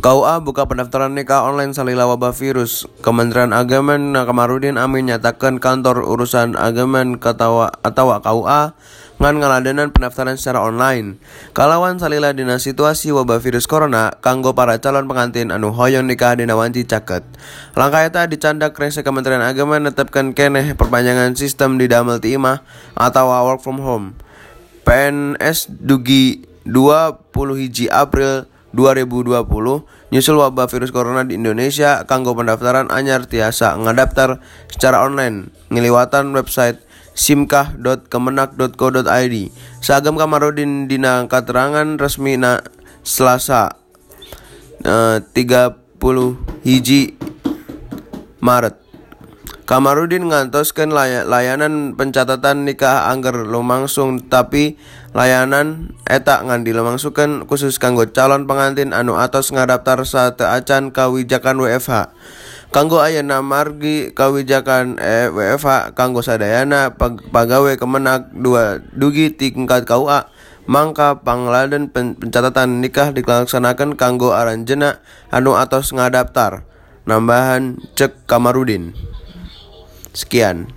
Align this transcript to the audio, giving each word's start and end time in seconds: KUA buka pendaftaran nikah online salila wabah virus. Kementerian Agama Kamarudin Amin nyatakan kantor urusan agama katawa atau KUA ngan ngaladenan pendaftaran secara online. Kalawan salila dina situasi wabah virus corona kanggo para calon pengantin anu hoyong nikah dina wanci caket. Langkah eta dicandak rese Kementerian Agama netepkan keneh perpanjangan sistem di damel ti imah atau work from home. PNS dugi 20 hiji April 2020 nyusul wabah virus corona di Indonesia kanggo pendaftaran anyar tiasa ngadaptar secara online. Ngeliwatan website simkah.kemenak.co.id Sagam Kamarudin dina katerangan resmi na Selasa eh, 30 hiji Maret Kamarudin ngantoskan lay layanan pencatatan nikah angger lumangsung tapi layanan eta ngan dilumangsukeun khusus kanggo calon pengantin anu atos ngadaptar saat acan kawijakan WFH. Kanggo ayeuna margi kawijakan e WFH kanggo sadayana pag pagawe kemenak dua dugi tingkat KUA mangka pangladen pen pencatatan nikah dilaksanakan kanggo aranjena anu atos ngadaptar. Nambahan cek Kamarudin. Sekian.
KUA 0.00 0.40
buka 0.40 0.64
pendaftaran 0.64 1.12
nikah 1.12 1.44
online 1.44 1.76
salila 1.76 2.08
wabah 2.08 2.32
virus. 2.32 2.88
Kementerian 3.04 3.52
Agama 3.52 4.00
Kamarudin 4.00 4.80
Amin 4.80 5.12
nyatakan 5.12 5.60
kantor 5.60 6.08
urusan 6.08 6.56
agama 6.56 7.04
katawa 7.20 7.68
atau 7.84 8.08
KUA 8.08 8.72
ngan 9.20 9.34
ngaladenan 9.44 9.92
pendaftaran 9.92 10.40
secara 10.40 10.64
online. 10.64 11.20
Kalawan 11.52 12.00
salila 12.00 12.32
dina 12.32 12.56
situasi 12.56 13.12
wabah 13.12 13.44
virus 13.44 13.68
corona 13.68 14.16
kanggo 14.24 14.56
para 14.56 14.80
calon 14.80 15.04
pengantin 15.04 15.52
anu 15.52 15.68
hoyong 15.68 16.08
nikah 16.08 16.32
dina 16.32 16.56
wanci 16.56 16.88
caket. 16.88 17.20
Langkah 17.76 18.00
eta 18.00 18.24
dicandak 18.24 18.72
rese 18.80 19.04
Kementerian 19.04 19.44
Agama 19.44 19.76
netepkan 19.76 20.32
keneh 20.32 20.72
perpanjangan 20.80 21.36
sistem 21.36 21.76
di 21.76 21.92
damel 21.92 22.24
ti 22.24 22.40
imah 22.40 22.64
atau 22.96 23.28
work 23.28 23.60
from 23.60 23.84
home. 23.84 24.16
PNS 24.80 25.68
dugi 25.68 26.48
20 26.64 27.20
hiji 27.60 27.92
April 27.92 28.49
2020 28.74 29.86
nyusul 30.14 30.36
wabah 30.38 30.66
virus 30.70 30.92
corona 30.94 31.24
di 31.26 31.34
Indonesia 31.38 32.04
kanggo 32.06 32.34
pendaftaran 32.34 32.90
anyar 32.90 33.26
tiasa 33.26 33.76
ngadaptar 33.78 34.40
secara 34.70 35.02
online. 35.06 35.50
Ngeliwatan 35.70 36.34
website 36.34 36.78
simkah.kemenak.co.id 37.14 39.34
Sagam 39.82 40.16
Kamarudin 40.16 40.86
dina 40.86 41.26
katerangan 41.26 41.98
resmi 41.98 42.36
na 42.38 42.62
Selasa 43.02 43.74
eh, 44.86 45.18
30 45.22 45.74
hiji 46.64 47.16
Maret 48.40 48.89
Kamarudin 49.70 50.26
ngantoskan 50.26 50.90
lay 50.90 51.22
layanan 51.22 51.94
pencatatan 51.94 52.66
nikah 52.66 53.06
angger 53.06 53.46
lumangsung 53.46 54.18
tapi 54.18 54.74
layanan 55.14 55.94
eta 56.10 56.42
ngan 56.42 56.66
dilumangsukeun 56.66 57.46
khusus 57.46 57.78
kanggo 57.78 58.02
calon 58.10 58.50
pengantin 58.50 58.90
anu 58.90 59.14
atos 59.14 59.54
ngadaptar 59.54 60.02
saat 60.02 60.42
acan 60.42 60.90
kawijakan 60.90 61.62
WFH. 61.62 62.10
Kanggo 62.74 62.98
ayeuna 62.98 63.46
margi 63.46 64.10
kawijakan 64.10 64.98
e 64.98 65.30
WFH 65.30 65.94
kanggo 65.94 66.18
sadayana 66.18 66.98
pag 66.98 67.22
pagawe 67.30 67.70
kemenak 67.78 68.26
dua 68.34 68.82
dugi 68.90 69.30
tingkat 69.38 69.86
KUA 69.86 70.34
mangka 70.66 71.22
pangladen 71.22 71.94
pen 71.94 72.18
pencatatan 72.18 72.82
nikah 72.82 73.14
dilaksanakan 73.14 73.94
kanggo 73.94 74.34
aranjena 74.34 74.98
anu 75.30 75.54
atos 75.54 75.94
ngadaptar. 75.94 76.66
Nambahan 77.06 77.78
cek 77.94 78.26
Kamarudin. 78.26 78.98
Sekian. 80.14 80.72